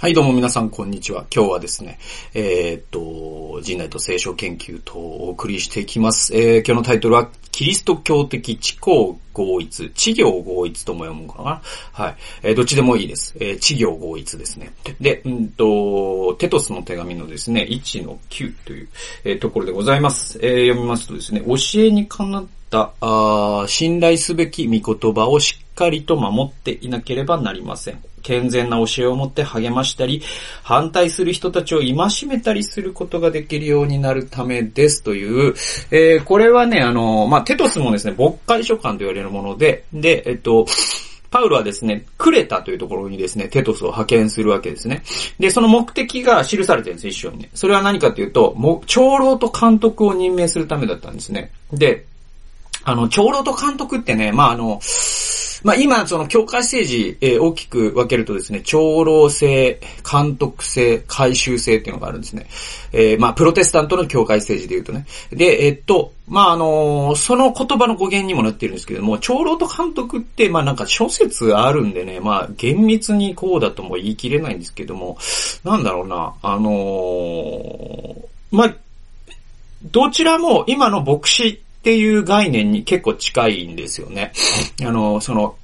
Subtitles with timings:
[0.00, 1.26] はい、どうも皆さん、こんにちは。
[1.34, 1.98] 今日はですね、
[2.32, 6.36] えー、っと、人内と聖書研究とお送りしていきます。
[6.36, 11.60] えー、今日のタイトルは、キリスト教的知行合一、知行合一とも読むかな？
[11.92, 12.16] はい。
[12.44, 13.34] えー、どっちでもいいです。
[13.40, 14.72] えー、知行合一ですね。
[15.00, 18.88] で、うんと、テトスの手紙のですね、1の9という、
[19.24, 20.38] えー、ところでございます。
[20.40, 28.00] えー、読みますとですね、教えにかなったあ信頼すべき御言葉をしっかりと守っていなければなりません。
[28.28, 30.20] 健全な教えを持って励ましたり、
[30.62, 31.94] 反対する人たちを戒
[32.28, 35.54] めたりすることができるようになるためですという、
[35.90, 40.66] えー、これはね、あの、まあ、テトスもですね、牧会書簡と言われるもので、で、えっと、
[41.30, 45.02] パウロはですね、クレタというところにですね、テトスを派遣するわけですね。
[45.38, 47.50] で、その目的が記されてるんです、一緒にね。
[47.54, 51.50] それは何かというと、もう長老と監督を任命するためだったんですね。
[51.72, 52.04] で、
[52.84, 54.80] あの、長老と監督ってね、まあ、あの、
[55.64, 59.80] まあ、今、その、教会政治、えー、大きく分けるとですね、長老制、
[60.10, 62.46] 監督制、回収制っていうのがあるんですね。
[62.92, 65.06] えー、まあ、プロテスタントの教会政治で言うとね。
[65.30, 75.18] で、え、っと、まあ、あのー、その言葉の語源にもなってるんですけども、長老と監督って、まあ、なんか諸説あるんでね、まあ、厳密にこうだとも言い切れないんですけども、
[75.64, 78.74] なんだろうな、あのー、まあ、
[79.82, 84.30] どちらも今の牧師っていう概念に結構近いんですよね。
[84.84, 85.56] あの、その、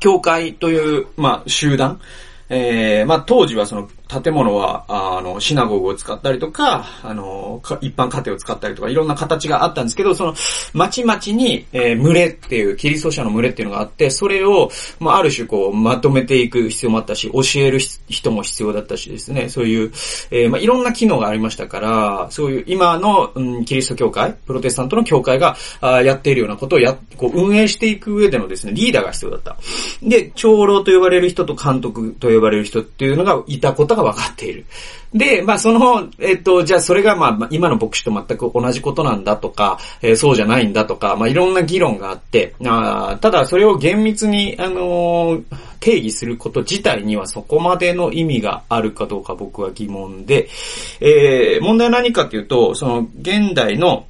[0.00, 2.00] 教会という、まあ、集団、
[2.48, 10.34] えー、まあ、当時はその建物は、あの、シナゴグを使ったりとか、あの、一般家庭を使ったりとか、いろんな形があったんですけど、その、
[10.72, 19.92] 町々に、えー、群れっていう、キリスト者の群れっていうのがあって、それを、まあ、ある種こう、まとめていく必要もあったし、教える人も必要だったしですね、そういう、
[20.30, 29.56] えー、まあ、いろんな機能がありましたから、そういう、今の、うん、キリスト教会、プロテスタントの教会が、あやっているようなことをや、こう、運営していく上でのですね、リーダーが必要だった。
[30.00, 34.64] で、長老と呼ばれる人と監督と呼ばれる人っていうのがいたことが分かっている。
[35.12, 45.44] で、まあその、えっと、じゃあそれがまあ今の牧師と全く同じことなんだとか、えー、そうじゃないんだとか、まあいろんな議論があって、あただそれを厳密に、あのー、
[45.80, 50.48] 定義すること自体にはそこまでの意味があるかどうか僕は疑問で、
[51.00, 54.06] えー、問題は何かっていうと、その現代の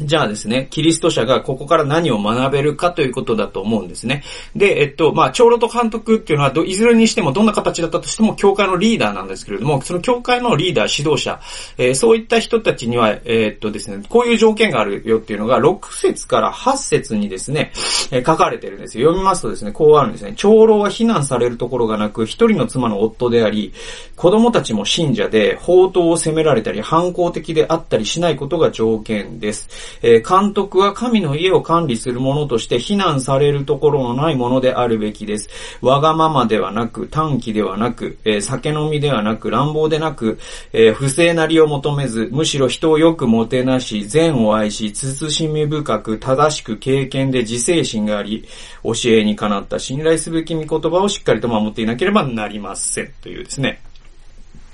[0.00, 4.24] じゃあですね、キリスト者がここから何を学べるかということだと思うんですね。
[4.56, 11.40] で、えっと、まあ、長老と監督っていうのは、いずれにしてもどんな形だったとしても、教会のリーダーなんですけれども、その教会のリーダー、指導者、
[11.78, 17.70] えー、そういった人たちには、えー、っとですね、こういう条件があるよっていうのが、6節から8節にですね、
[18.10, 19.10] えー、書かれてるんですよ。
[19.10, 20.34] 読みますとですね、こうあるんですね。
[20.36, 23.72] 長老は非難されるところがなく、一人の妻の夫であり、
[24.16, 29.83] 子供たちも信者で、法刀を責められたり、反抗的であったりしないことが条件です。
[30.02, 35.48] えー、監督は神の家を管理する者として非難されるところのないものであるべきです。
[35.80, 40.38] わがままではなく、短期ではなく、えー、酒飲みではなく、乱暴でなく、
[40.72, 48.44] えー、不正なりを求めず、むしろ人をよくもてなし、善を愛し、慎み深く、正しく経験で自制心があり、
[48.82, 53.12] 教えにかなった信頼すべき御言葉をしっかりと守っていなければなりません。
[53.22, 53.80] というですね。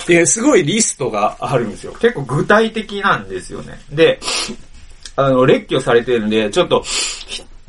[0.07, 1.93] で、すごいリストがあるんですよ。
[2.01, 3.79] 結構具体的なんですよね。
[3.91, 4.19] で、
[5.27, 6.85] あの、列挙されてるんで、ちょっと、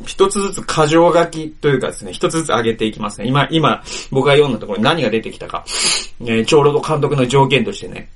[0.06, 3.28] 一つずつ過剰書きというかですね、一つずつ上げていきますね。
[3.28, 5.64] 今、今、僕が読んだところに何が出てきたか。
[6.22, 8.10] えー、長老と監督の条件としてね。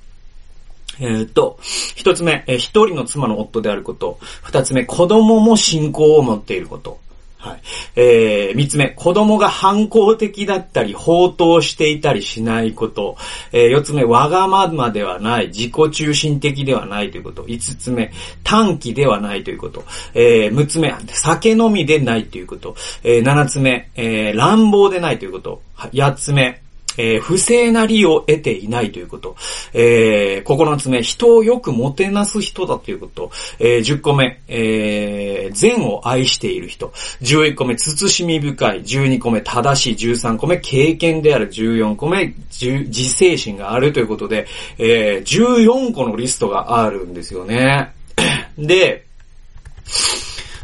[0.98, 4.18] えー、っと、一つ目、えー、一人の妻の夫であること。
[4.42, 6.98] 二つ目、子供も信仰を持っていること。
[7.46, 7.60] はい。
[7.94, 13.16] えー、三つ目、子供が反抗的だったり、放蕩していたりしないこと。
[13.52, 17.44] えー、四つ目、わがままではない、自己中心的ではないということ。
[17.46, 18.12] 五つ目、
[18.42, 19.84] 短期ではないということ。
[20.14, 22.74] えー、六つ目、酒飲みでないということ。
[23.04, 25.62] えー、七つ目、えー、乱暴でないということ。
[25.94, 26.62] 八つ目、
[26.96, 29.36] えー、不正な利を得ていないということ。
[29.72, 33.30] えー、9つ目、人をよくもてなす人だということ。
[33.58, 36.92] えー、10個目、えー、善を愛している人。
[37.22, 38.82] 11個目、慎み深い。
[38.82, 40.10] 12個目、正しい。
[40.10, 41.50] 13個目、経験である。
[41.50, 44.46] 14個目、自制心があるということで、
[44.78, 47.92] えー、14個のリストがあるんですよね。
[48.58, 49.06] で、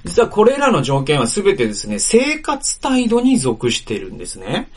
[0.05, 4.69] 実はこれらの条件はすべてですね、生活態度に属してるんですね。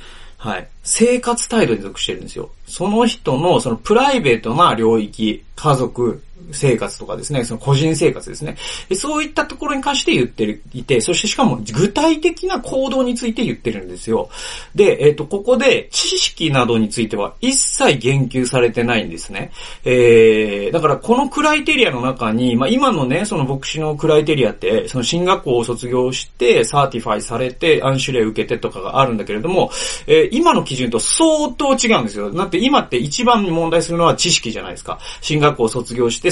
[0.46, 0.68] はい。
[0.84, 2.52] 生活態度に属してるんですよ。
[2.68, 6.22] その人の、そのプライベートな領域、家族、
[6.52, 8.56] 生活とかですね、その個人生活ですね。
[8.96, 14.30] そういったところに関して言っていて、そしてしかも具体的な行動について言ってるんですよ。
[14.74, 19.52] で、えっ、と、ここで知識などについては一切言及されてないんですね。
[19.84, 29.72] えー、だからこの criteria の中に、まあ、今のね、その牧師の criteria って、その神学校を卒業して、 certify されて、按手礼受けてとかがあるんだけれども、
[30.08, 32.32] えー、今の基準と相当違うんですよ。
[32.32, 35.00] だって今って一番問題するのは知識じゃないですか。
[35.22, 36.32] 神学校を卒業して、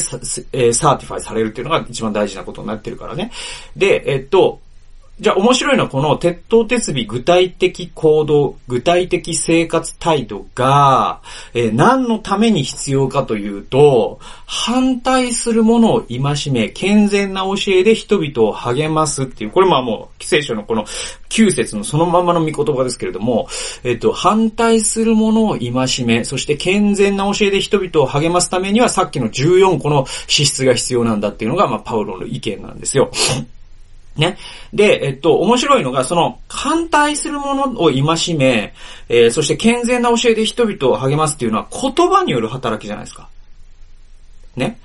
[0.52, 3.32] えー、 certify されるっていうのが一番大事なことになってるからね。
[3.76, 4.60] で、えっと、
[5.20, 11.22] じゃあ面白いのはこの徹頭徹尾具体的行動、具体的生活態度が、
[11.54, 20.84] えー、何のために必要かというと、反対するものを戒め、健全な教えで人々を励ますっていう、これまあもう、聖書のこの
[21.30, 23.48] 9節のそのままの御言葉ですけれども、
[23.84, 33.12] えっと、反対するものを戒め、そして健全な教えで人々を励ますためにはさっきの14個の資質が必要なんだっていうのが、まあ、パウロの意見なんですよ。
[34.16, 34.38] ね。
[34.74, 38.74] で、えっと、面白いのが、その、反対するものを戒め、
[39.10, 43.30] えー、そして健全な教えで人々を励ますっていうのは言葉による働きじゃないですか。
[44.56, 44.80] ね。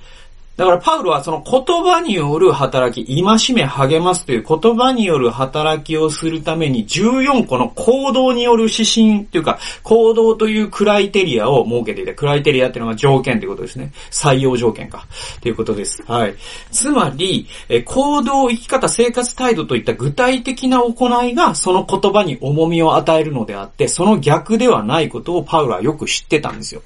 [0.59, 13.93] だからパウロはその言葉による働き、戒め励ますという言葉による働きをするために14個の行動による指針というか、行動というクライテリアを設けていて、クライテリアっていうのが条件ということですね。
[14.11, 15.07] 採用条件か。
[15.39, 16.03] ということです。
[16.05, 16.35] はい。
[16.71, 17.47] つまり、
[17.85, 26.81] 行動、生き方、生活態度といった具体的な行いがその言葉に重みを与えるのであって、その逆ではないことをパウロはよく知ってたんですよ。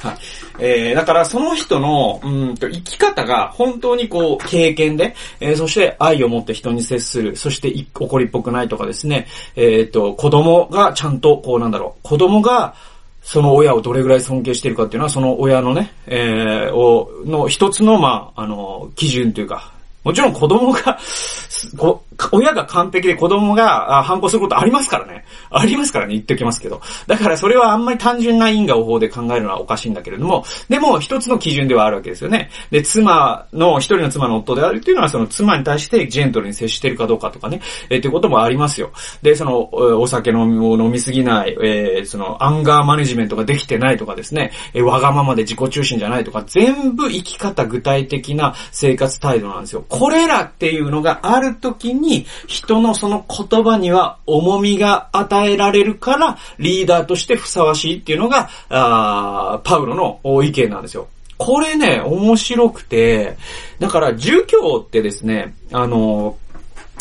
[0.00, 0.16] はい。
[0.58, 9.26] えー、だからその人の、うんと、生き方方が本当にこう、経験で、えー、そして愛を持って人に接する、そして怒りっぽくないとかですね、
[9.56, 12.74] えっ、と、子供がちゃんと、こうなんだろう、子供が、
[13.22, 19.72] その親をどれぐらい尊敬しているかっていうのは、その親のね、えー、を、の一つの、まあ、あの、基準というか、
[20.06, 20.98] もちろん子供が、
[22.30, 25.24] 親が完璧で子供が反抗することありますからね。
[25.50, 26.80] ありますからね、言っておきますけど。
[27.08, 32.50] だからそれはあんまり単純な因果応報で考えるのはおかしいんだけれども、でも一つの基準ではあるわけですよね。
[32.70, 37.60] で、妻の、一人の妻の夫であるっていうのはその妻に対してジェントルに接してるかどうかとかね、
[37.90, 38.92] えー、っていうこともありますよ。
[39.22, 49.84] で、その、お酒飲みを飲みすぎない、えー、その、アンガーマネジメントができてないとかですね、えー、わがままで自己中心じゃないとか、全部生き方具体的な生活態度なんですよ。
[49.98, 61.08] これらっていうのがあるときに、人のその言葉には重みが与えられるから、リーダーとしてふさわしいっていうのが、あパウロの意見なんですよ。
[61.38, 63.36] これね、面白くて、
[63.78, 66.36] だから、儒教ってですね、あの、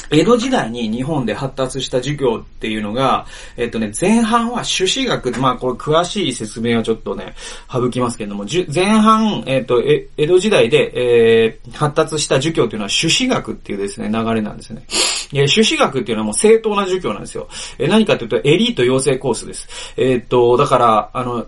[0.09, 3.25] 江戸時代に日本で発達した授業っていうのが、
[3.57, 7.35] えっとね、前半は朱子学、まあこれ詳しい説明はちょっとね、
[7.71, 9.81] 省きますけれども、前半、えっと、
[10.17, 14.85] 江戸時代で、えー、発達した儒教っていうのは朱子学っていうですね、流れなんですね。
[15.33, 17.47] え朱子学っていうのはもう正当な授業なんですよ。
[17.77, 19.67] え何かというと、エリート養成コースです。
[19.97, 21.45] えー、っと、だから、あの、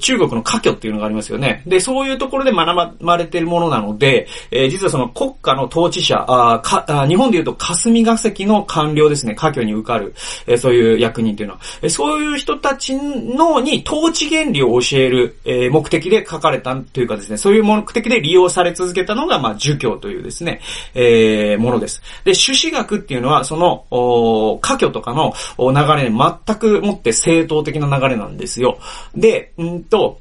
[0.00, 1.62] 中国の科挙っていうのがありますよね。
[1.64, 10.14] で、そういうところで学ばれてるものなので、えー、実はその国家の統治者、あかあ日本で言うと霞が関の官僚ですね、科挙に受かる、
[10.48, 20.60] えー、そういう役人っていうのは、えー、そういう人たちのに統治原理を教える、えー、目的で書かれたというかですね、そういう目的で利用され続けたのが、まあ、儒教というですね、
[20.94, 22.02] えー、ものです。
[22.24, 28.78] で、朱子学っていうのは、その、お科挙とかの流れに全くもって正当的な流れなんですよ。
[29.14, 30.20] で、んと、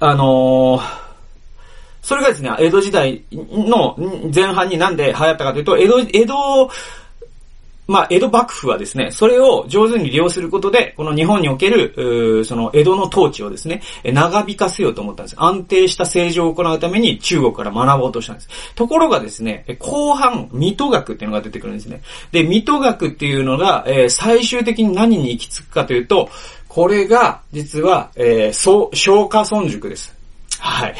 [0.00, 1.08] あのー
[2.08, 3.94] それがですね、江戸時代の
[4.34, 6.70] 前半になんで流行ったかというと、江戸、江戸、
[7.88, 15.36] まあ、江戸幕府はですね、それを上手に利用することで、この日本における、その江戸の統治をですね、長引かせようと思ったんです。
[15.38, 18.48] 安定した政治を行うために中国から学ぼうとしたんです。
[18.74, 22.02] ところがですね、後半、水戸学っていうのが出てくるんですね。
[22.30, 26.28] で、水戸学っていうのが、えー、最終的に何に行き着くかというと、
[26.68, 30.14] これが、実は、えー、そう、小華村塾です。
[30.58, 30.94] はい。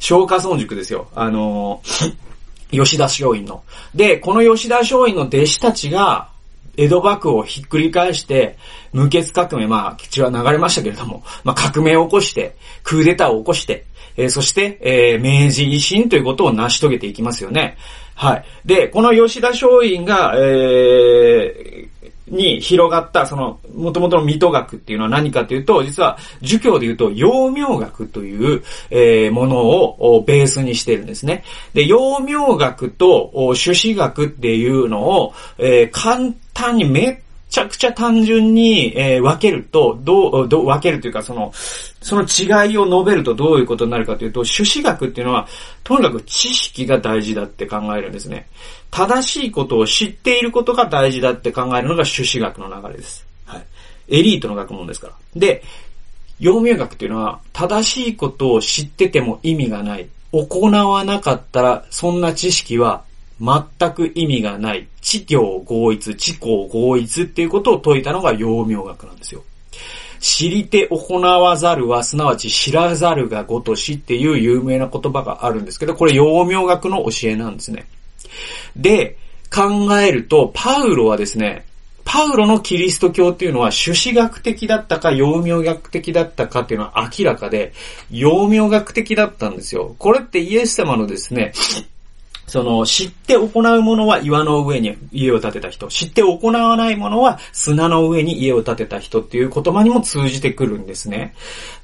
[0.00, 1.06] 小華村塾ですよ。
[1.14, 2.25] あのー、
[2.70, 3.62] 吉田松陰の。
[3.94, 6.28] で、この吉田松陰の弟子たちが、
[6.76, 8.58] 江戸幕府をひっくり返して、
[8.92, 17.76] 無血革命、まあ、血は流れましたけれども、まあ、革命を起こして、クーデターを起こして、えー、そして、えー、明治維新ということを成し遂げていきますよね。
[18.14, 18.44] はい。
[18.64, 21.88] で、この吉田松陰が、え
[22.26, 31.44] に広がった、その、もともとの水戸学っていうのは何かというと、実は、儒教で言うと、陽明学という、えー、ものをベースにしてるんですね。
[31.74, 45.46] で、陽明学と朱子学っていうのを、えー、簡単にめっちゃくちゃ単純に、えー、分けると、どう、どう、分けるというか、その、その違いを述べるとどういうことになるかというと、朱子学っていうのは、
[45.84, 48.48] とにかく知識が大事だって考えるんですね。
[48.90, 53.24] 正しいことを知っていることが大事だって考えるのが朱子学の流れです。
[53.46, 53.64] はい。
[54.08, 55.14] エリートの学問ですから。
[55.34, 55.62] で、
[56.38, 60.08] 陽明学っていうのは、正しいことを知ってても意味がない。
[60.32, 63.05] 行わなかったら、そんな知識は
[63.40, 64.88] 全く意味がない。
[65.00, 69.42] 知行合一、知行合一っていうことを説いたのが陽明学なんですよ。
[70.20, 77.86] 知りて行わざるは、すなわち知らざるがごとしっていう有名な言葉があるんですけど、これ陽明学の教えなんですね。
[78.74, 79.18] で、
[79.54, 81.64] 考えると、パウロはですね、
[82.04, 87.72] パウロのキリスト教っていうのは朱子学的だったか、陽明学的だったかっていうのは明らかで、
[88.10, 89.94] 陽明学的だったんですよ。
[89.98, 91.52] これってイエス様のですね、
[92.46, 101.34] その、知って行うものは岩の上に家を建てた人、知って行わないものは砂の上に家を建てた人っていう言葉にも通じてくるんですね。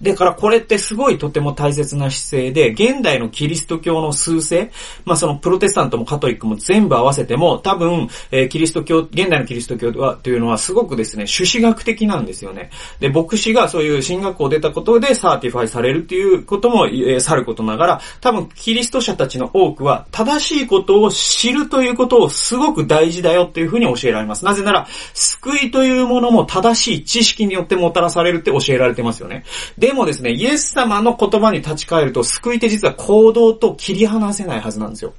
[0.00, 4.70] だからこれってすごいとても大切な姿勢で、現代のキリスト教の数勢、
[5.04, 12.70] まあそのプロテスタントもカトリックも全部合わせても、多分、えー、キリスト教、現代のキリスト教は、というのはすごくですね、朱子学的なんですよね。
[13.00, 24.44] で、牧師がそういう神学校を出たことで certify されるっていうことも、えー、さることながら、多分キリスト者たちの多くは正しいしいことを知るということをすごく大事だよっていうふうに教えられます。
[24.44, 29.44] なぜなら、救いというものも正しい知識によってもたらされるって教えられてますよね。
[29.78, 35.14] でもですね、イエス様の言葉に立ち返ると、救いって実は行動と切り離せないはずなんですよ。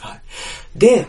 [0.00, 0.20] はい。
[0.76, 1.06] で、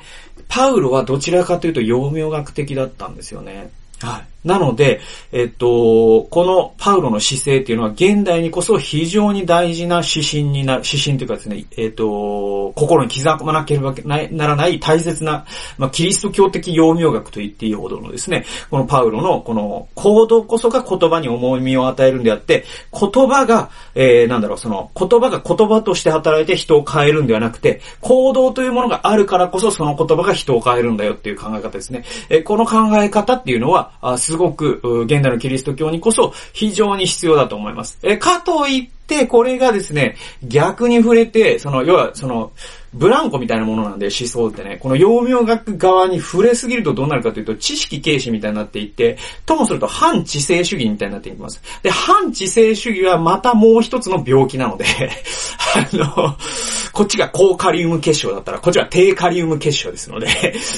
[0.47, 3.71] パウロはどちらかというと、陽明学的だったんですよね。
[4.01, 4.38] はい。
[4.43, 15.45] なので、えっと、このパウロの姿勢っていうのは現代にこそ非常に大事な指針になる、指針というかですね、えっと、心に刻まなければならない大切な、
[15.77, 32.05] まあ、キリスト教的陽明学と言っていいほどのですね、このパウロのこの行動こそが言葉に重みを与えるんであって、言葉が、えー、なんだろう、その言葉が言葉として働いて人を変えるんではなくて、行動というものがあるからこそその言葉が人を変えるんだよっていう考え方ですね。
[32.29, 33.91] えー、この考え方っていうのは、
[34.29, 37.97] すごく、現代のキリスト教にこそ非常に必要だと思います。
[38.03, 42.51] えかといって、これがですね、逆に触れて、その、要は、その、
[42.93, 51.61] ブランコみたいなものなんで思想ってね、この陽明学側に触れすぎるとどうなるかというと、知識軽視みたいになっていって、ともすると反知性主義みたいになっていきます。
[51.83, 54.85] で、反知性主義はまたもう一つの病気なので
[55.75, 56.37] あの、
[56.91, 60.27] こっちが高カリウム結晶だったら、こっちは低カリウム結晶ですので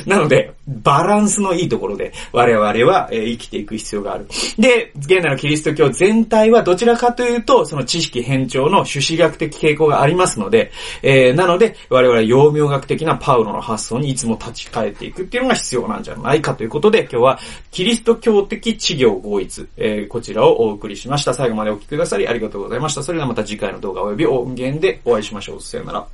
[0.06, 4.28] なので、バランスのいいところで我々は、生きていく必要がある。
[4.58, 17.40] で、現代のキリスト教全体はどちらかというと、その知識偏重の朱子学的傾向がありますので、えー、なので、我々は陽明学的なパウロの発想にいつも立ち返っていくっていうのが必要なんじゃないかということで、今日は
[17.70, 21.34] キリスト教的治療合一、えー、こちらをお送りしました。
[21.36, 23.04] 最後までお聴きくださりありがとうございました。
[23.04, 25.62] それではまた次回の動画及び音源でお会いしましょう。
[25.62, 26.08] さよなら。